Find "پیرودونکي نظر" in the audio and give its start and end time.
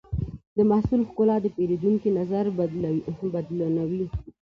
1.55-2.45